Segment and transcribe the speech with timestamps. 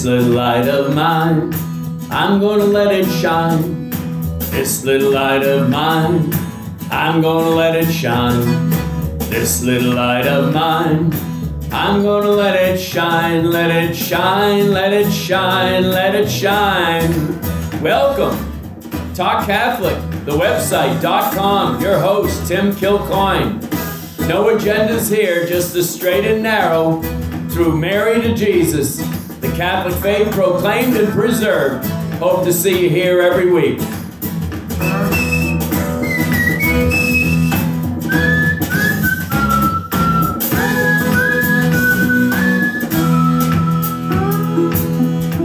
[0.00, 1.52] This little light of mine,
[2.10, 3.90] I'm gonna let it shine.
[4.50, 6.32] This little light of mine,
[6.90, 8.70] I'm gonna let it shine.
[9.28, 11.12] This little light of mine,
[11.70, 17.12] I'm gonna let it shine, let it shine, let it shine, let it shine.
[17.82, 18.38] Welcome,
[19.14, 23.60] Talk Catholic, the website.com, your host, Tim Kilcoyne.
[24.26, 27.02] No agendas here, just the straight and narrow,
[27.50, 29.02] through Mary to Jesus,
[29.60, 31.86] Catholic faith proclaimed and preserved.
[32.14, 33.78] Hope to see you here every week.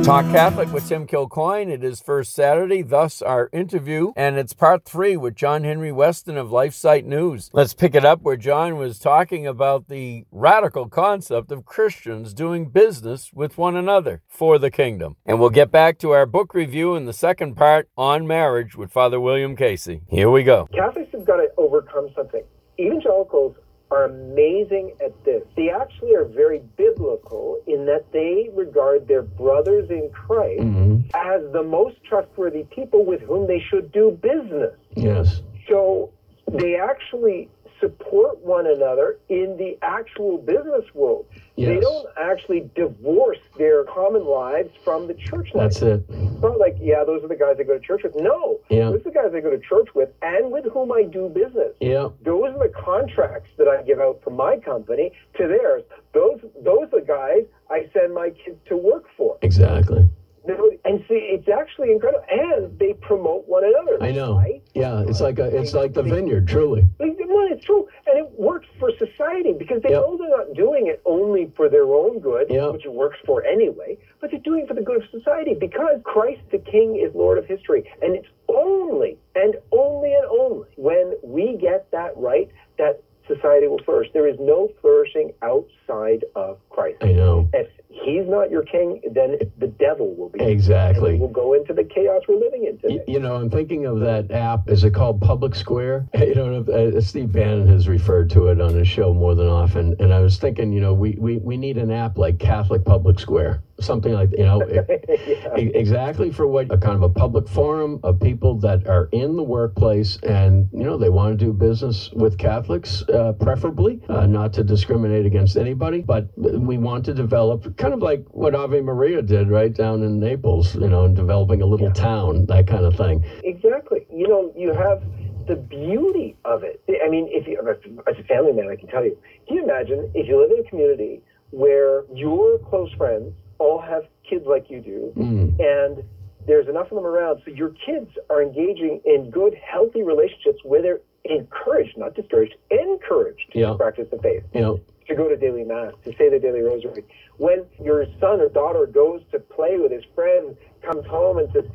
[0.06, 1.68] Talk Catholic with Tim Kilcoyne.
[1.68, 6.38] It is first Saturday, thus our interview, and it's part three with John Henry Westen
[6.38, 7.50] of LifeSite News.
[7.54, 12.70] Let's pick it up where John was talking about the radical concept of Christians doing
[12.70, 15.16] business with one another for the kingdom.
[15.26, 18.92] And we'll get back to our book review in the second part on marriage with
[18.92, 20.02] Father William Casey.
[20.08, 20.68] Here we go.
[20.72, 22.44] Catholics have got to overcome something.
[22.80, 23.56] Evangelicals
[23.92, 25.44] are amazing at this.
[25.56, 31.08] They actually are very biblical in that they regard their brothers in Christ mm-hmm.
[31.14, 34.74] as the most trustworthy people with whom they should do business.
[34.96, 35.42] Yes.
[35.70, 36.12] So
[36.52, 37.50] they actually
[37.86, 41.26] support one another in the actual business world.
[41.56, 41.70] Yes.
[41.70, 45.72] They don't actually divorce their common lives from the church life.
[45.72, 46.04] That's it.
[46.10, 48.16] It's not like, yeah, those are the guys I go to church with.
[48.16, 48.60] No.
[48.70, 48.90] Yeah.
[48.90, 51.76] Those are the guys I go to church with and with whom I do business.
[51.80, 52.10] Yeah.
[52.24, 55.84] Those are the contracts that I give out from my company to theirs.
[56.14, 59.38] Those those are the guys I send my kids to work for.
[59.42, 60.10] Exactly
[60.48, 64.02] and see, it's actually incredible, and they promote one another.
[64.02, 64.38] I know.
[64.38, 64.62] Right?
[64.74, 66.88] Yeah, it's like a, it's like the vineyard, truly.
[67.00, 70.02] Well, it's true, and it works for society because they yep.
[70.02, 72.74] know they're not doing it only for their own good, yep.
[72.74, 76.00] which it works for anyway, but they're doing it for the good of society because
[76.04, 81.14] Christ the King is Lord of history, and it's only and only and only when
[81.24, 84.10] we get that right that society will flourish.
[84.14, 86.98] There is no flourishing outside of Christ.
[87.02, 87.50] I know.
[87.54, 87.70] If
[88.06, 90.44] he's not your king, then the devil will be.
[90.44, 91.18] Exactly.
[91.18, 93.04] we'll go into the chaos we're living in today.
[93.08, 94.70] You, know, I'm thinking of that app.
[94.70, 96.08] Is it called Public Square?
[96.26, 99.96] You know, uh, Steve Bannon has referred to it on his show more than often.
[100.00, 103.20] And I was thinking, you know, we, we, we need an app like Catholic Public
[103.20, 105.56] Square something like you know yeah.
[105.56, 109.44] exactly for what a kind of a public forum of people that are in the
[109.44, 114.54] workplace and you know they want to do business with catholics uh, preferably uh, not
[114.54, 119.22] to discriminate against anybody but we want to develop kind of like what ave maria
[119.22, 121.94] did right down in naples you know and developing a little yeah.
[121.94, 125.04] town that kind of thing exactly you know you have
[125.48, 127.60] the beauty of it i mean if you
[128.08, 130.66] as a family man i can tell you can you imagine if you live in
[130.66, 131.22] a community
[131.52, 135.60] where your close friends all have kids like you do, mm.
[135.60, 136.04] and
[136.48, 140.82] there's enough of them around, so your kids are engaging in good, healthy relationships where
[140.82, 143.70] they're encouraged, not discouraged, encouraged yeah.
[143.70, 144.44] to practice the faith.
[144.54, 144.76] Yeah.
[145.08, 147.04] To go to daily mass, to say the daily rosary.
[147.38, 151.66] When your son or daughter goes to play with his friend, comes home and says,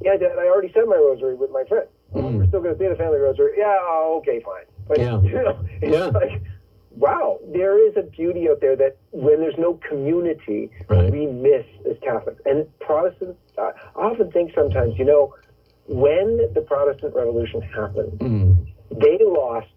[0.00, 1.88] "Yeah, Dad, I already said my rosary with my friend.
[2.14, 2.38] Mm.
[2.38, 3.54] We're still going to say the family rosary.
[3.58, 3.76] Yeah,
[4.18, 4.64] okay, fine.
[4.86, 5.20] But, yeah.
[5.22, 6.06] You know, it's yeah.
[6.06, 6.42] like
[6.96, 11.10] wow, there is a beauty out there that when there's no community, right.
[11.12, 12.40] we miss as Catholics.
[12.46, 15.34] And Protestants, I often think sometimes, you know,
[15.86, 18.66] when the Protestant Revolution happened, mm.
[18.90, 19.68] they lost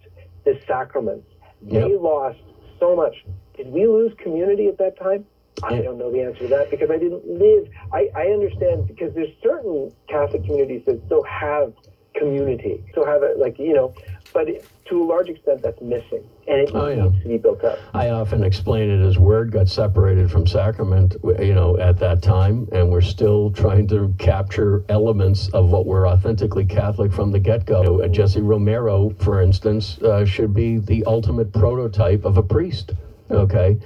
[0.46, 1.28] the sacraments.
[1.62, 2.00] They yep.
[2.00, 2.40] lost
[2.80, 3.16] so much.
[3.58, 5.26] Did we lose community at that time?
[5.62, 7.68] I don't know the answer to that because I didn't live.
[7.92, 11.74] I, I understand because there's certain Catholic communities that still have
[12.16, 13.94] community, still have it like you know,
[14.34, 14.48] but
[14.86, 17.04] to a large extent, that's missing, and it oh, yeah.
[17.04, 17.78] needs to be built up.
[17.94, 22.68] I often explain it as word got separated from sacrament, you know, at that time,
[22.72, 27.84] and we're still trying to capture elements of what were authentically Catholic from the get-go.
[27.84, 32.94] You know, Jesse Romero, for instance, uh, should be the ultimate prototype of a priest.
[33.32, 33.78] Okay,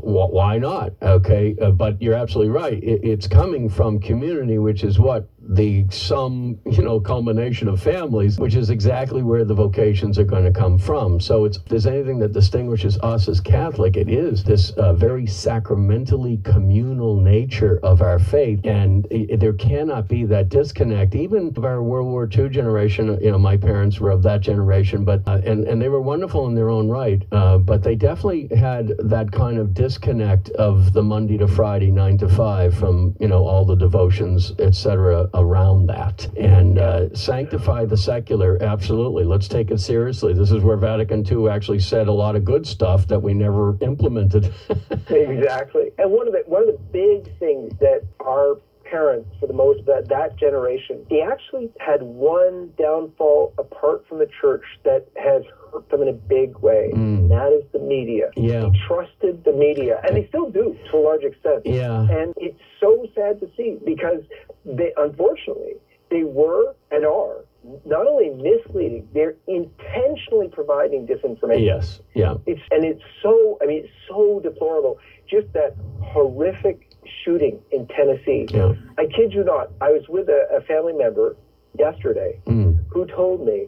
[0.00, 0.94] why not?
[1.02, 2.82] Okay, uh, but you're absolutely right.
[2.82, 8.38] It, it's coming from community, which is what the sum, you know, culmination of families,
[8.38, 11.20] which is exactly where the vocations are going to come from.
[11.20, 16.38] So it's there's anything that distinguishes us as Catholic, it is this uh, very sacramentally
[16.44, 21.14] communal nature of our faith, and it, there cannot be that disconnect.
[21.14, 25.04] Even of our World War II generation, you know, my parents were of that generation,
[25.04, 28.48] but uh, and and they were wonderful in their own right, uh, but they definitely
[28.56, 33.28] had that kind of disconnect of the Monday to Friday, nine to five, from you
[33.28, 38.60] know all the devotions, etc around that and uh, sanctify the secular.
[38.62, 39.24] Absolutely.
[39.24, 40.32] Let's take it seriously.
[40.32, 43.76] This is where Vatican II actually said a lot of good stuff that we never
[43.80, 44.52] implemented.
[45.08, 45.90] exactly.
[45.98, 48.58] And one of the one of the big things that our
[48.90, 54.28] parents, for the most that that generation, they actually had one downfall apart from the
[54.40, 55.42] church that has
[55.76, 56.90] hurt them in a big way.
[56.94, 57.28] Mm.
[57.28, 58.30] That is the media.
[58.36, 58.60] Yeah.
[58.60, 61.62] They trusted the media, and they still do to a large extent.
[61.64, 62.00] Yeah.
[62.00, 64.22] And it's so sad to see because
[64.64, 65.74] they, unfortunately,
[66.10, 67.44] they were and are
[67.84, 71.64] not only misleading, they're intentionally providing disinformation.
[71.64, 72.00] Yes.
[72.14, 72.34] Yeah.
[72.46, 74.98] It's and it's so I mean it's so deplorable.
[75.28, 76.88] Just that horrific
[77.24, 78.46] shooting in Tennessee.
[78.50, 78.74] Yeah.
[78.98, 79.72] I kid you not.
[79.80, 81.36] I was with a, a family member
[81.76, 82.78] yesterday mm.
[82.90, 83.66] who told me,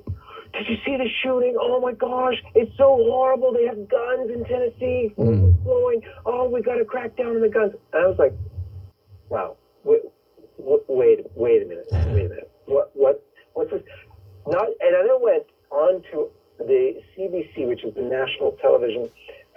[0.59, 1.57] "Did you see the shooting?
[1.61, 3.53] Oh my gosh, it's so horrible.
[3.53, 5.63] They have guns in Tennessee, mm.
[5.63, 6.03] blowing.
[6.27, 8.35] Oh, we got to crack down on the guns." And I was like,
[9.29, 10.03] "Wow, wait,
[10.59, 12.51] wait, wait a minute, wait a minute.
[12.67, 13.25] What, what,
[13.55, 13.83] what's this?"
[14.47, 19.09] Not, and I then went on to the CBC, which is the national television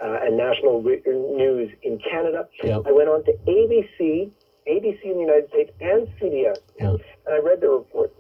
[0.03, 2.48] uh, and national re- news in Canada.
[2.63, 2.83] Yep.
[2.88, 4.31] I went on to ABC,
[4.68, 7.00] ABC in the United States, and CBS, yep.
[7.25, 8.13] and I read the report.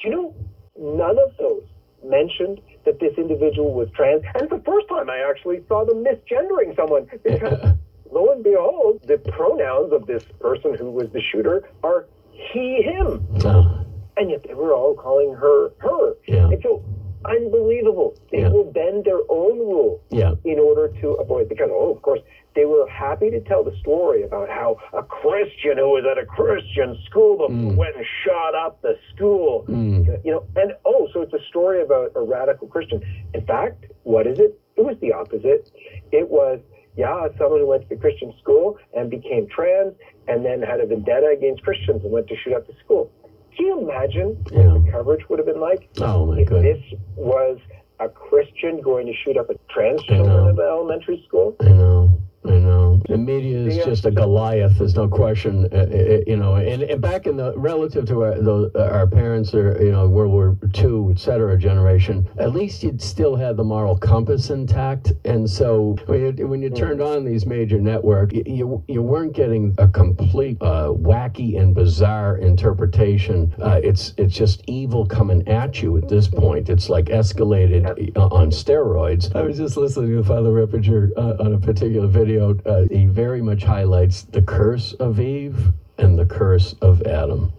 [0.00, 0.34] Do you know
[0.76, 1.62] none of those
[2.04, 4.22] mentioned that this individual was trans?
[4.34, 7.74] And it's the first time I actually saw them misgendering someone because.
[8.12, 13.26] lo and behold, the pronouns of this person who was the shooter are he, him.
[13.44, 13.84] Oh.
[14.16, 16.14] And yet they were all calling her her.
[16.28, 16.46] Yeah.
[16.46, 16.84] And so
[17.24, 18.14] unbelievable.
[18.30, 18.50] They Yeah.
[18.50, 20.34] will bend their own rule Yeah.
[20.44, 22.20] in order to avoid because oh of course
[22.54, 26.26] they were happy to tell the story about how a Christian who was at a
[26.26, 27.74] Christian school Mm.
[27.74, 29.64] went and shot up the school.
[29.68, 30.74] You know, and
[31.14, 33.00] so it's a story about a radical Christian.
[33.32, 34.60] In fact, what is it?
[34.76, 35.70] It was the opposite.
[36.12, 36.60] It was
[36.96, 39.94] yeah, someone who went to the Christian school and became trans
[40.28, 43.10] and then had a vendetta against Christians and went to shoot up the school.
[43.56, 44.72] Can you imagine Yeah.
[44.72, 46.78] what the coverage would have been like Oh my if goodness.
[46.90, 47.58] this was
[48.00, 51.56] a Christian going to shoot up a trans children in the elementary school?
[51.60, 52.10] I know.
[52.46, 53.00] I know.
[53.08, 53.84] The media is Yeah.
[53.86, 54.78] just a Goliath.
[54.78, 55.66] There's no question.
[55.72, 59.54] Uh, uh, you know, and, and back in the relative to our, the, our parents
[59.54, 63.64] or you know World War II, et cetera, generation, at least you'd still had the
[63.64, 65.12] moral compass intact.
[65.24, 69.74] And so when you, when you turned on these major networks, you, you weren't getting
[69.78, 73.54] a complete uh, wacky and bizarre interpretation.
[73.60, 76.68] Uh, it's it's just evil coming at you at this point.
[76.68, 79.34] It's like escalated uh, on steroids.
[79.34, 82.58] I was just listening to Father Ripperger uh, on a particular video.
[82.66, 87.52] Uh, he very much highlights the curse of Eve and the curse of Adam.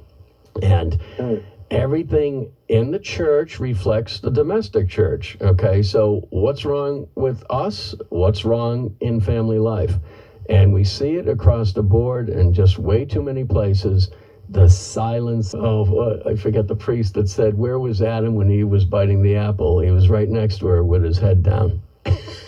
[0.62, 1.00] And
[1.72, 5.38] everything in the church reflects the domestic church.
[5.42, 7.96] Okay, so what's wrong with us?
[8.10, 9.96] What's wrong in family life?
[10.50, 14.12] And we see it across the board in just way too many places.
[14.50, 18.64] The silence of, uh, I forget the priest that said, Where was Adam when he
[18.64, 19.80] was biting the apple?
[19.80, 21.82] He was right next to her with his head down.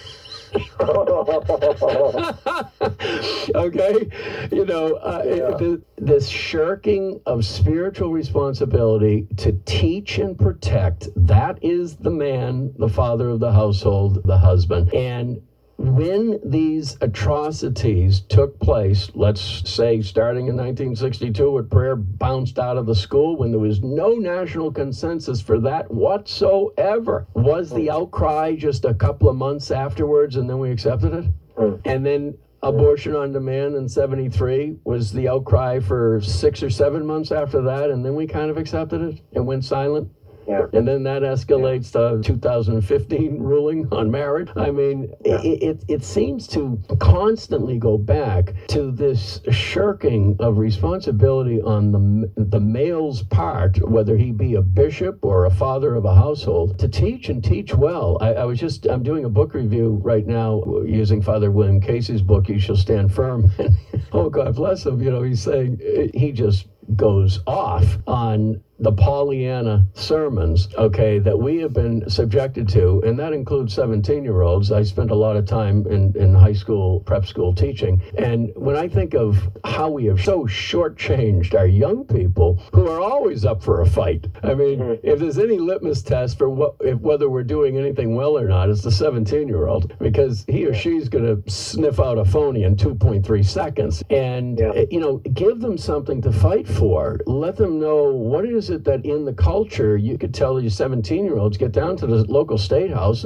[3.55, 4.07] okay
[4.51, 5.57] you know uh, Yeah.
[5.57, 12.89] th- this shirking of spiritual responsibility to teach and protect that is the man the
[12.89, 15.41] father of the household the husband and
[15.77, 22.87] when these atrocities took place, let's say starting in 1962, when prayer bounced out of
[22.87, 28.85] the school, when there was no national consensus for that whatsoever, was the outcry just
[28.85, 31.25] a couple of months afterwards and then we accepted it?
[31.55, 31.75] Hmm.
[31.85, 37.31] And then abortion on demand in 73 was the outcry for six or seven months
[37.31, 40.09] after that and then we kind of accepted it and went silent
[40.47, 40.67] Yeah.
[40.73, 44.49] and then that escalates to 2015 ruling on marriage.
[44.55, 45.41] I mean, Yeah.
[45.41, 52.31] it, it, it seems to constantly go back to this shirking of responsibility on the,
[52.43, 56.87] the male's part, whether he be a bishop or a father of a household, to
[56.87, 58.17] teach and teach well.
[58.21, 62.21] I, I was just, I'm doing a book review right now using Father William Casey's
[62.21, 63.51] book, You Shall Stand Firm.
[64.13, 65.01] oh, God bless him.
[65.01, 65.79] You know, he's saying
[66.13, 73.01] he just goes off on the Pollyanna sermons, okay, that we have been subjected to,
[73.05, 74.71] and that includes 17 year olds.
[74.71, 78.01] I spent a lot of time in, in high school, prep school teaching.
[78.17, 82.99] And when I think of how we have so shortchanged our young people who are
[82.99, 85.07] always up for a fight, I mean, mm-hmm.
[85.07, 88.69] if there's any litmus test for what, if, whether we're doing anything well or not,
[88.69, 92.63] it's the 17 year old because he or she's going to sniff out a phony
[92.63, 94.03] in 2.3 seconds.
[94.09, 94.85] And, Yeah.
[94.91, 97.19] you know, give them something to fight for.
[97.25, 101.25] Let them know what is it that in the culture you could tell these 17
[101.25, 103.25] year olds get down to the local state house,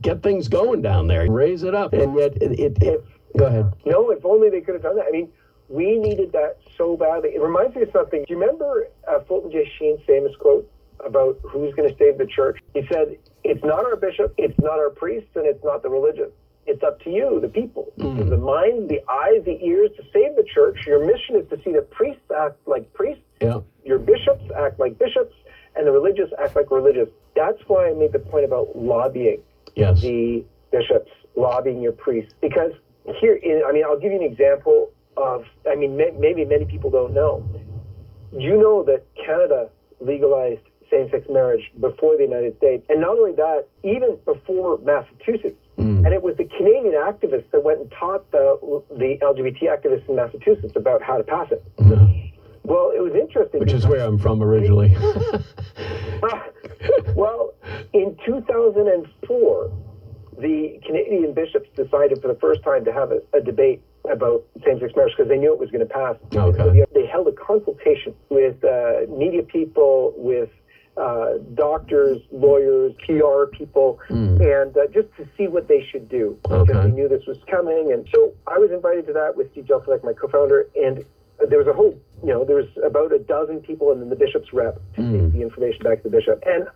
[0.00, 1.92] get things going down there, raise it up.
[1.92, 3.04] And yet, it, it, it
[3.36, 3.72] go ahead.
[3.86, 5.06] No, if only they could have done that.
[5.06, 5.28] I mean,
[5.68, 7.30] we needed that so badly.
[7.30, 8.24] It reminds me of something.
[8.26, 9.70] Do you remember uh, Fulton J.
[9.78, 10.70] Sheen's famous quote
[11.04, 12.58] about who's going to save the church?
[12.74, 16.30] He said, It's not our bishop, it's not our priests, and it's not the religion.
[16.66, 17.92] It's up to you, the people.
[17.96, 20.86] The mind, the eyes, the ears to save the church.
[20.86, 23.60] Your mission is to see that priests act like priests, Yeah.
[23.84, 25.34] your bishops act like bishops,
[25.76, 27.08] and the religious act like religious.
[27.36, 29.40] That's why I made the point about lobbying
[29.76, 30.00] Yes.
[30.00, 32.34] the bishops, lobbying your priests.
[32.40, 32.72] Because
[33.20, 36.64] here, in, I mean, I'll give you an example of, I mean, may, maybe many
[36.64, 37.44] people don't know.
[38.36, 39.68] You know that Canada
[40.00, 42.84] legalized same sex marriage before the United States?
[42.88, 45.56] And not only that, even before Massachusetts.
[45.78, 46.04] Mm.
[46.04, 48.58] And it was the Canadian activists that went and taught the,
[48.90, 51.62] the LGBT activists in Massachusetts about how to pass it.
[52.68, 53.60] Well, it was interesting.
[53.60, 54.94] Which is where I'm from originally.
[57.14, 57.54] well,
[57.94, 59.72] in 2004,
[60.38, 64.92] the Canadian bishops decided for the first time to have a, a debate about same-sex
[64.94, 66.16] marriage because they knew it was going to pass.
[66.34, 66.58] Okay.
[66.58, 70.50] So they, they held a consultation with uh, media people, with
[70.98, 76.38] uh, doctors, lawyers, PR people, and uh, just to see what they should do.
[76.42, 77.92] Because they knew this was coming.
[77.92, 81.04] And so I was invited to that with Steve Jalsevac, my co-founder, and
[81.48, 84.16] there was a whole, you know, there was about a dozen people and then the
[84.16, 86.42] bishop's rep to take the information back to the bishop.
[86.46, 86.66] And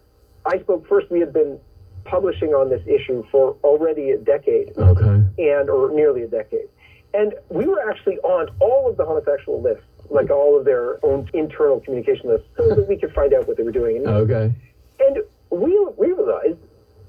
[0.46, 1.10] I spoke first.
[1.10, 1.58] We had been
[2.04, 5.22] publishing on this issue for already a decade okay.
[5.38, 6.68] and or nearly a decade.
[7.14, 11.28] And we were actually on all of the homosexual lists, like all of their own
[11.34, 13.98] internal communication lists, so that we could find out what they were doing.
[13.98, 14.52] And, Okay.
[15.00, 15.18] and
[15.50, 16.58] we, we realized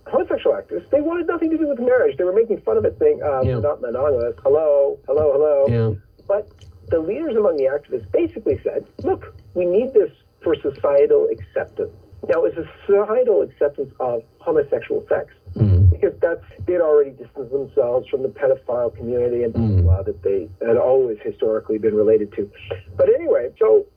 [0.06, 2.18] homosexual actors, they wanted nothing to do with marriage.
[2.18, 3.60] They were making fun of it, saying, um, Yeah.
[3.60, 4.36] not monogamous.
[4.44, 5.66] Hello, hello, hello.
[5.70, 6.00] Yeah.
[6.28, 6.50] But
[6.94, 10.12] the leaders among the activists basically said, look, we need this
[10.44, 11.90] for societal acceptance.
[12.30, 15.88] Now, it's a societal acceptance of homosexual sex mm-hmm.
[15.88, 19.86] because that's they had already distanced themselves from the pedophile community and blah, blah, mm-hmm.
[19.86, 22.50] blah, that they had always historically been related to.
[22.96, 23.88] But anyway, so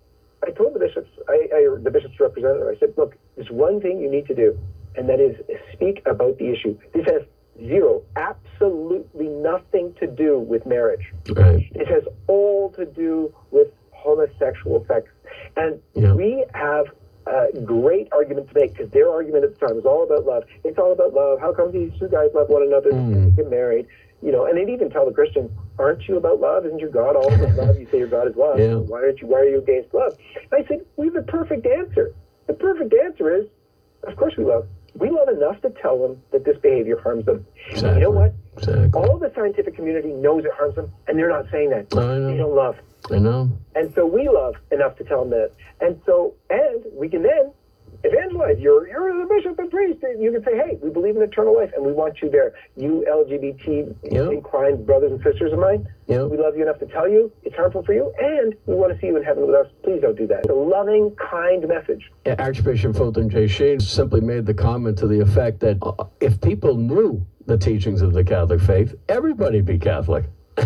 [0.43, 4.01] I told the bishops, I, I the bishops representative, I said, look, there's one thing
[4.01, 4.59] you need to do,
[4.97, 5.37] and that is
[5.75, 6.79] speak about the issue.
[6.95, 7.23] This has
[7.59, 11.13] zero, absolutely nothing to do with marriage.
[11.31, 11.67] Right.
[11.75, 15.09] It has all to do with homosexual sex.
[15.57, 16.15] And Yeah.
[16.15, 16.87] we have
[17.27, 20.45] a great argument to make because their argument at the time was all about love.
[20.65, 21.41] It's all about love.
[21.41, 23.13] How come these two guys love one another mm.
[23.13, 23.87] and get married?
[24.23, 26.65] You know, and they'd even tell the Christian, "Aren't you about love?
[26.65, 27.79] Isn't your God all about love?
[27.79, 28.59] You say your God is love.
[28.59, 28.77] Yeah.
[28.77, 29.27] Why aren't you?
[29.27, 30.17] Why are you against love?"
[30.51, 32.15] And I said, "We have the perfect answer.
[32.47, 33.47] The perfect answer is,
[34.05, 34.67] of course we love.
[34.99, 37.47] We love enough to tell them that this behavior harms them.
[37.73, 38.35] And You know what?
[38.57, 38.91] Exactly.
[38.95, 41.87] All the scientific community knows it harms them, and they're not saying that.
[41.97, 42.31] I know.
[42.31, 42.77] They don't love.
[43.11, 43.51] I know.
[43.75, 45.53] And so we love enough to tell them that.
[45.81, 47.53] And so, and we can then
[48.05, 48.59] evangelize.
[48.59, 49.99] You're, you're the bishop and priest.
[50.19, 52.53] You can say, hey, we believe in eternal life, and we want you there.
[52.77, 54.31] You LGBT Yeah.
[54.31, 56.25] inclined brothers and sisters of mine, Yeah.
[56.25, 59.01] we love you enough to tell you it's harmful for you, and we want to
[59.01, 59.67] see you in heaven with us.
[59.83, 60.41] Please don't do that.
[60.41, 62.11] It's a loving, kind message.
[62.39, 63.47] Archbishop Fulton J.
[63.47, 68.03] Sheen simply made the comment to the effect that uh, if people knew the teachings
[68.03, 70.25] of the Catholic faith, everybody'd be Catholic.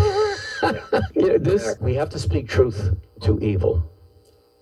[1.15, 3.83] Yeah, this we have to speak truth to evil.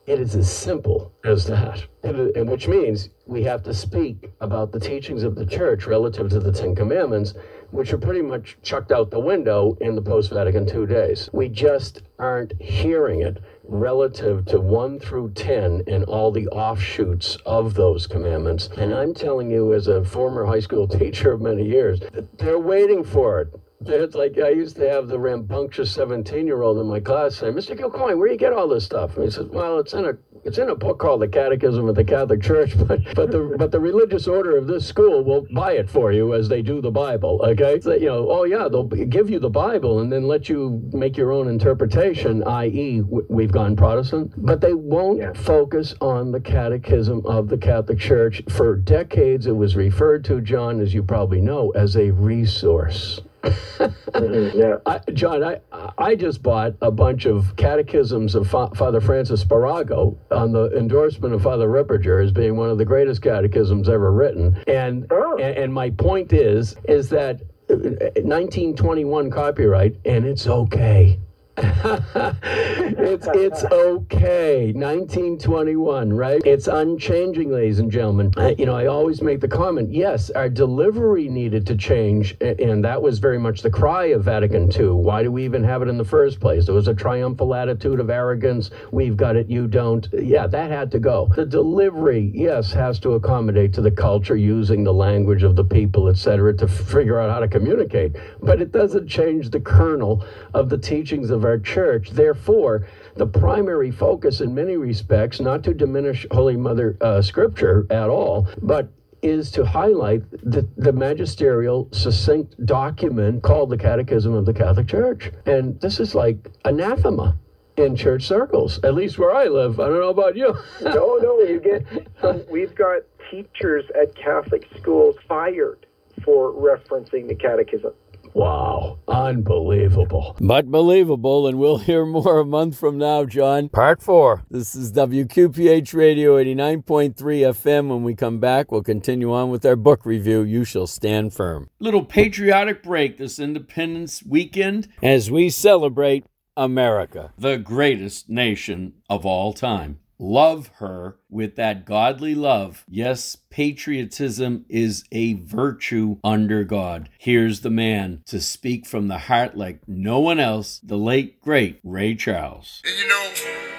[0.08, 4.80] It is as simple as that, and, which means we have to speak about the
[4.80, 7.34] teachings of the church relative to the Ten Commandments,
[7.72, 11.28] which are pretty much chucked out the window in the post Vatican II days.
[11.34, 17.74] We just aren't hearing it relative to 1 through 10 and all the offshoots of
[17.74, 18.70] those commandments.
[18.78, 22.00] And I'm telling you, as a former high school teacher of many years,
[22.38, 23.48] they're waiting for it.
[23.86, 27.46] It's like I used to have the rambunctious 17 year old in my class say,
[27.46, 27.78] Mr.
[27.78, 29.14] Kilcoyne, where do you get all this stuff?
[29.16, 30.12] And he says, Well, it's in a
[30.44, 33.70] it's in a book called the Catechism of the Catholic Church, but but the but
[33.70, 36.90] the religious order of this school will buy it for you as they do the
[36.90, 37.40] Bible.
[37.44, 40.82] Okay, so, you know, oh yeah, they'll give you the Bible and then let you
[40.92, 45.32] make your own interpretation, i.e., we've gone Protestant, but they won't Yeah.
[45.34, 48.42] focus on the Catechism of the Catholic Church.
[48.48, 53.20] For decades, it was referred to, John, as you probably know, as a resource.
[53.44, 54.76] Yeah.
[54.86, 55.60] I, John, I
[55.96, 61.34] I just bought a bunch of catechisms of Fa- Father Francis Spirago on the endorsement
[61.34, 64.62] of Father Ripperger as being one of the greatest catechisms ever written.
[64.66, 65.36] And Oh.
[65.40, 67.40] and, and my point is is that
[67.70, 71.20] uh, 1921 copyright, and it's okay.
[71.58, 74.66] It's it's okay.
[74.72, 76.40] 1921, right?
[76.44, 78.32] It's unchanging, ladies and gentlemen.
[78.36, 79.92] Uh, you know, I always make the comment.
[79.92, 84.70] Yes, our delivery needed to change, and that was very much the cry of Vatican
[84.72, 84.90] II.
[84.90, 86.68] Why do we even have it in the first place?
[86.68, 88.70] It was a triumphal attitude of arrogance.
[88.92, 90.06] We've got it, you don't.
[90.12, 91.28] Yeah, that had to go.
[91.34, 96.08] The delivery, yes, has to accommodate to the culture using the language of the people,
[96.08, 98.16] etc., to figure out how to communicate.
[98.40, 100.24] But it doesn't change the kernel
[100.54, 102.10] of the teachings of our church.
[102.10, 102.86] Therefore,
[103.16, 108.46] the primary focus, in many respects, not to diminish Holy Mother uh, Scripture at all,
[108.62, 108.88] but
[109.22, 115.32] is to highlight the, the magisterial, succinct document called the Catechism of the Catholic Church.
[115.46, 117.36] And this is like anathema.
[117.76, 119.80] in church circles, at least where I live.
[119.80, 120.56] I don't know about you.
[120.82, 122.48] no, no, you get.
[122.50, 125.86] We've got teachers at Catholic schools fired
[126.24, 127.92] for referencing the catechism.
[128.38, 130.36] Wow, unbelievable.
[130.40, 133.68] But believable, and we'll hear more a month from now, John.
[133.68, 134.44] Part four.
[134.48, 137.88] This is WQPH Radio 89.3 FM.
[137.88, 141.68] When we come back, we'll continue on with our book review, You Shall Stand Firm.
[141.80, 146.24] Little patriotic break this Independence weekend as we celebrate
[146.56, 152.84] America, the greatest nation of all time love her with that godly love.
[152.88, 157.08] Yes, patriotism is a virtue under God.
[157.18, 161.80] Here's the man to speak from the heart like no one else, the late, great
[161.84, 162.82] Ray Charles.
[162.84, 163.30] And you know,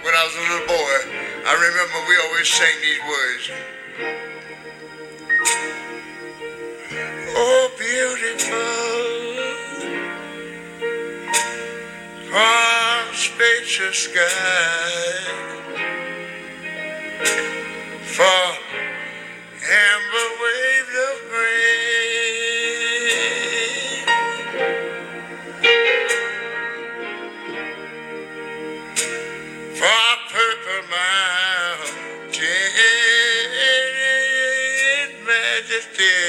[0.03, 0.97] when I was a little boy,
[1.45, 3.51] I remember we always sang these words.
[7.41, 8.59] Oh, beautiful,
[12.31, 15.58] far spacious sky
[18.03, 18.45] for
[19.61, 21.49] amber waves of grain.
[29.75, 32.41] For purple mountain
[35.25, 36.28] majesty.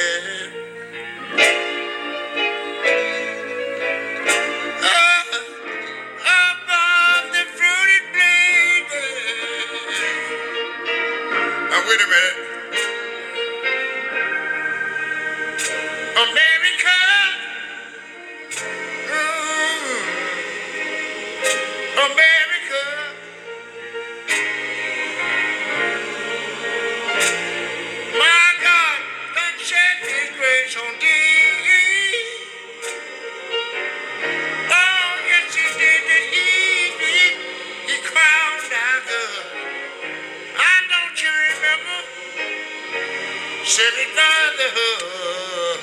[43.71, 45.81] Sitting by the hood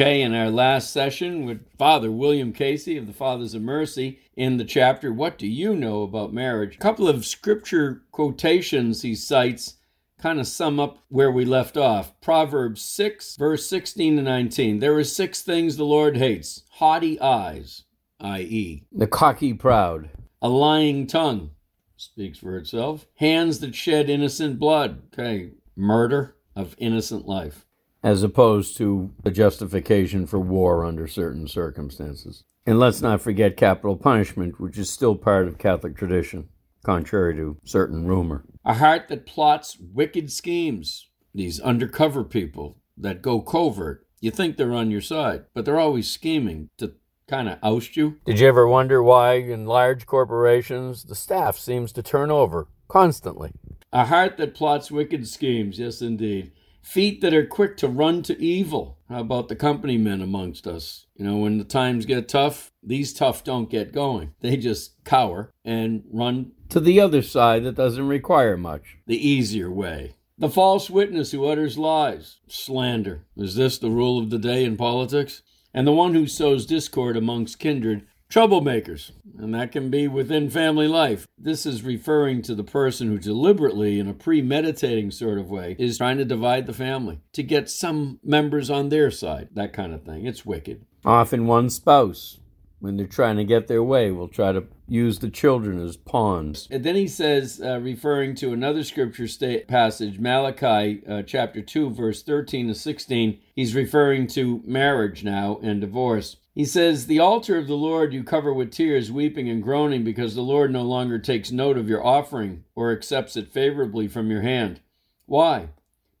[0.00, 4.56] Okay, in our last session with Father William Casey of the Fathers of Mercy in
[4.56, 6.76] the chapter, What Do You Know About Marriage?
[6.76, 9.74] A couple of scripture quotations he cites
[10.18, 12.18] kind of sum up where we left off.
[12.22, 14.78] Proverbs 6, verse 16 to 19.
[14.78, 17.82] There are six things the Lord hates haughty eyes,
[18.20, 20.08] i.e., the cocky proud,
[20.40, 21.50] a lying tongue,
[21.98, 27.66] speaks for itself, hands that shed innocent blood, okay, murder of innocent life
[28.02, 32.44] as opposed to a justification for war under certain circumstances.
[32.66, 36.48] And let's not forget capital punishment, which is still part of Catholic tradition,
[36.84, 38.44] contrary to certain rumor.
[38.64, 44.06] A heart that plots wicked schemes, these undercover people that go covert.
[44.20, 46.92] You think they're on your side, but they're always scheming to
[47.26, 48.18] kind of oust you.
[48.26, 53.52] Did you ever wonder why in large corporations the staff seems to turn over constantly?
[53.92, 58.40] A heart that plots wicked schemes, yes, indeed feet that are quick to run to
[58.42, 58.98] evil.
[59.08, 61.06] How about the company men amongst us?
[61.16, 64.34] You know, when the times get tough, these tough don't get going.
[64.40, 69.70] They just cower and run to the other side that doesn't require much, the easier
[69.70, 70.14] way.
[70.38, 73.26] The false witness who utters lies, slander.
[73.36, 75.42] Is this the rule of the day in politics?
[75.74, 80.88] And the one who sows discord amongst kindred troublemakers, and that can be within family
[80.88, 81.26] life.
[81.36, 85.98] This is referring to the person who deliberately, in a premeditating sort of way, is
[85.98, 90.04] trying to divide the family to get some members on their side, that kind of
[90.04, 90.26] thing.
[90.26, 90.86] It's wicked.
[91.04, 92.38] Often one spouse
[92.80, 96.66] when they're trying to get their way, will try to use the children as pawns.
[96.70, 101.90] And then he says, uh, referring to another scripture state passage, Malachi uh, chapter 2,
[101.90, 106.36] verse 13 to 16, he's referring to marriage now and divorce.
[106.54, 110.34] He says, The altar of the Lord you cover with tears, weeping and groaning, because
[110.34, 114.42] the Lord no longer takes note of your offering or accepts it favorably from your
[114.42, 114.80] hand.
[115.26, 115.68] Why?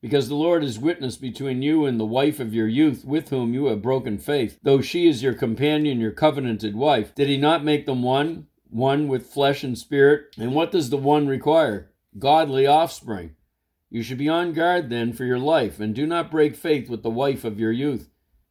[0.00, 3.52] Because the Lord is witness between you and the wife of your youth, with whom
[3.52, 7.14] you have broken faith, though she is your companion, your covenanted wife.
[7.14, 10.34] Did he not make them one, one with flesh and spirit?
[10.38, 11.90] And what does the one require?
[12.18, 13.34] Godly offspring.
[13.90, 17.02] You should be on guard then for your life, and do not break faith with
[17.02, 18.08] the wife of your youth.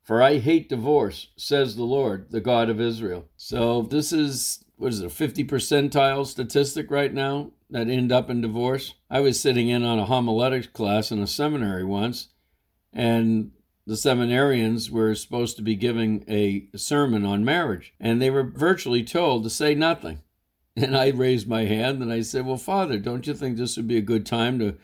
[0.10, 3.28] For I hate divorce, says the Lord, the God of Israel.
[3.38, 7.52] So this is, what is it, a 50 percentile statistic right now?
[7.70, 8.96] that end up in divorce.
[9.08, 12.30] I was sitting in on a homiletics class in a seminary once,
[12.92, 13.52] and
[13.86, 19.04] the seminarians were supposed to be giving a sermon on marriage, and they were virtually
[19.04, 20.24] told to say nothing.
[20.76, 23.88] And I raised my hand and I said, Well, Father, don't you think this would
[23.88, 24.78] be a good time to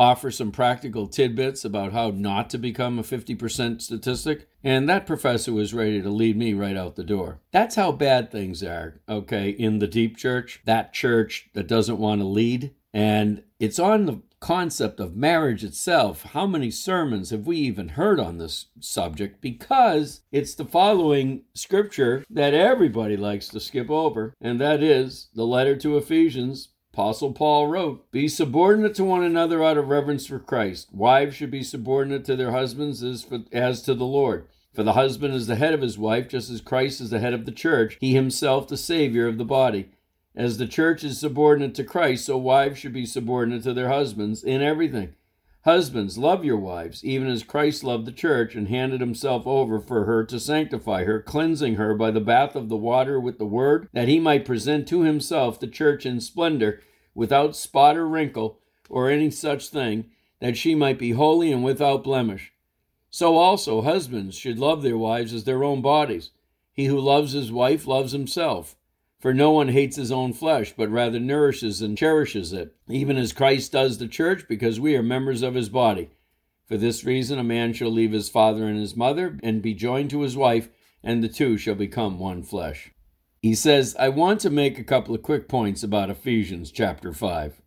[0.00, 4.48] offer some practical tidbits about how not to become a 50% statistic.
[4.64, 7.40] And that professor was ready to lead me right out the door.
[7.52, 12.22] That's how bad things are, okay, in the deep church, that church that doesn't want
[12.22, 12.74] to lead.
[12.94, 16.22] And it's on the concept of marriage itself.
[16.22, 19.42] How many sermons have we even heard on this subject?
[19.42, 25.44] Because it's the following scripture that everybody likes to skip over, and that is the
[25.44, 30.40] letter to Ephesians, Apostle Paul wrote, Be subordinate to one another out of reverence for
[30.40, 30.92] Christ.
[30.92, 34.46] Wives should be subordinate to their husbands as, for, as to the Lord.
[34.74, 37.32] For the husband is the head of his wife, just as Christ is the head
[37.32, 39.90] of the church, he himself the Savior of the body.
[40.34, 44.42] As the church is subordinate to Christ, so wives should be subordinate to their husbands
[44.42, 45.14] in everything.
[45.64, 50.06] Husbands, love your wives, even as Christ loved the church and handed himself over for
[50.06, 53.86] her to sanctify her, cleansing her by the bath of the water with the word,
[53.92, 56.80] that he might present to himself the church in splendor,
[57.14, 60.06] without spot or wrinkle, or any such thing,
[60.40, 62.54] that she might be holy and without blemish.
[63.10, 66.30] So also husbands should love their wives as their own bodies.
[66.72, 68.76] He who loves his wife loves himself.
[69.20, 73.34] For no one hates his own flesh, but rather nourishes and cherishes it, even as
[73.34, 76.08] Christ does the church, because we are members of his body.
[76.66, 80.08] For this reason, a man shall leave his father and his mother, and be joined
[80.10, 80.70] to his wife,
[81.04, 82.92] and the two shall become one flesh.
[83.42, 87.60] He says, I want to make a couple of quick points about Ephesians chapter 5.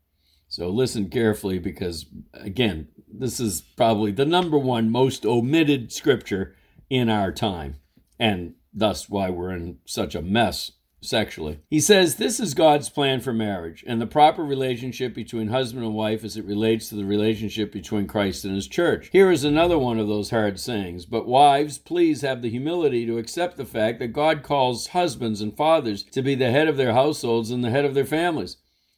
[0.47, 6.55] So listen carefully because, again, this is probably the number one most omitted scripture
[6.89, 7.75] in our time,
[8.19, 10.71] and thus why we're in such a mess
[11.05, 11.59] sexually.
[11.69, 15.93] He says this is God's plan for marriage and the proper relationship between husband and
[15.93, 19.09] wife as it relates to the relationship between Christ and his church.
[19.11, 21.05] Here is another one of those hard sayings.
[21.05, 25.55] But wives, please have the humility to accept the fact that God calls husbands and
[25.55, 28.57] fathers to be the head of their households and the head of their families.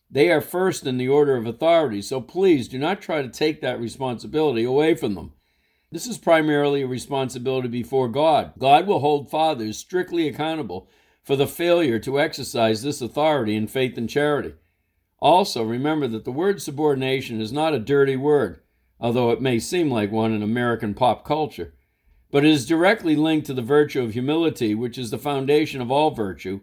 [0.09, 3.61] They are first in the order of authority, so please do not try to take
[3.61, 5.33] that responsibility away from them.
[5.91, 8.53] This is primarily a responsibility before God.
[8.57, 10.89] God will hold fathers strictly accountable
[11.25, 14.53] for the failure to exercise this authority in faith and charity.
[15.19, 18.61] Also, remember that the word subordination is not a dirty word,
[18.99, 21.73] although it may seem like one in American pop culture,
[22.31, 25.89] but it is directly linked to the virtue of humility, which is the foundation of
[25.89, 26.59] all virtue,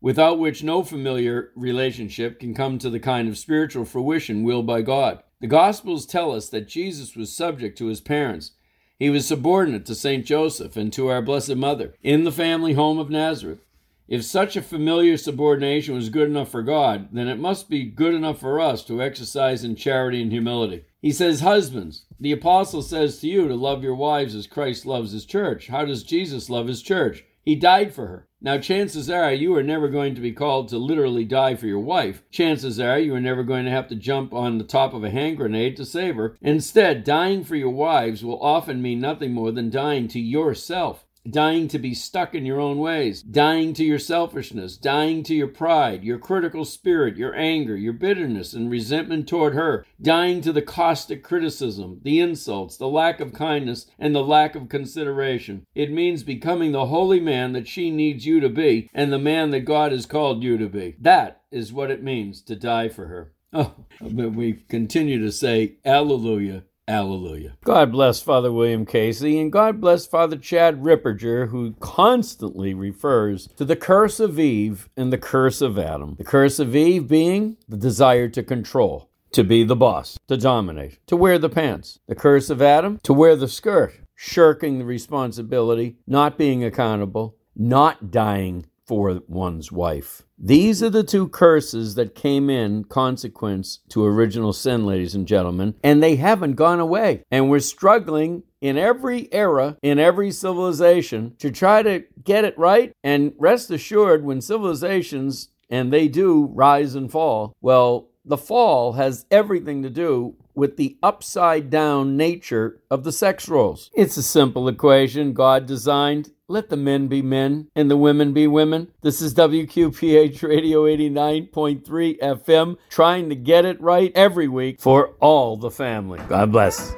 [0.00, 4.82] without which no familiar relationship can come to the kind of spiritual fruition willed by
[4.82, 5.22] God.
[5.40, 8.50] The Gospels tell us that Jesus was subject to his parents.
[8.98, 10.26] He was subordinate to St.
[10.26, 13.60] Joseph and to our Blessed Mother in the family home of Nazareth.
[14.08, 18.14] If such a familiar subordination was good enough for God, then it must be good
[18.14, 20.84] enough for us to exercise in charity and humility.
[21.00, 25.12] He says, Husbands, the apostle says to you to love your wives as Christ loves
[25.12, 25.68] his church.
[25.68, 27.24] How does Jesus love his church?
[27.44, 28.28] He died for her.
[28.40, 31.80] Now, chances are you are never going to be called to literally die for your
[31.80, 32.22] wife.
[32.30, 35.10] Chances are you are never going to have to jump on the top of a
[35.10, 36.36] hand grenade to save her.
[36.40, 41.68] Instead, dying for your wives will often mean nothing more than dying to yourself dying
[41.68, 46.02] to be stuck in your own ways, dying to your selfishness, dying to your pride,
[46.02, 51.22] your critical spirit, your anger, your bitterness and resentment toward her, dying to the caustic
[51.22, 55.66] criticism, the insults, the lack of kindness, and the lack of consideration.
[55.74, 59.50] It means becoming the holy man that she needs you to be and the man
[59.50, 60.96] that God has called you to be.
[61.00, 63.32] That is what it means to die for her.
[63.52, 67.56] Oh, but we continue to say, Alleluia, Hallelujah.
[67.64, 73.64] God bless Father William Casey and God bless Father Chad Ripperger, who constantly refers to
[73.64, 76.16] the curse of Eve and the curse of Adam.
[76.18, 80.98] The curse of Eve being the desire to control, to be the boss, to dominate,
[81.06, 82.00] to wear the pants.
[82.08, 88.10] The curse of Adam, to wear the skirt, shirking the responsibility, not being accountable, not
[88.10, 90.22] dying for one's wife.
[90.38, 95.76] These are the two curses that came in consequence to original sin, ladies and gentlemen,
[95.82, 97.22] and they haven't gone away.
[97.30, 102.92] And we're struggling in every era, in every civilization, to try to get it right.
[103.02, 109.24] And rest assured, when civilizations, and they do rise and fall, well, the fall has
[109.30, 113.90] everything to do with the upside down nature of the sex roles.
[113.94, 116.30] It's a simple equation God designed.
[116.48, 118.88] Let the men be men and the women be women.
[119.00, 125.56] This is WQPH Radio 89.3 FM, trying to get it right every week for all
[125.56, 126.18] the family.
[126.28, 126.96] God bless.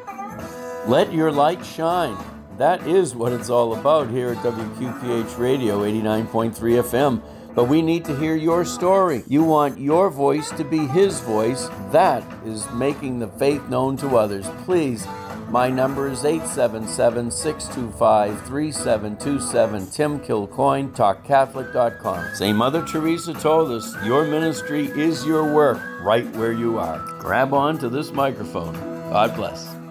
[0.86, 2.16] Let your light shine.
[2.56, 7.22] That is what it's all about here at WQPH Radio 89.3 FM.
[7.54, 9.24] But we need to hear your story.
[9.28, 11.68] You want your voice to be his voice.
[11.92, 14.46] That is making the faith known to others.
[14.64, 15.06] Please,
[15.54, 19.86] my number is 877 625 3727.
[19.88, 22.34] Tim Kilcoyne, TalkCatholic.com.
[22.34, 22.56] St.
[22.56, 26.98] Mother Teresa told us your ministry is your work right where you are.
[27.20, 28.74] Grab on to this microphone.
[29.10, 29.83] God bless.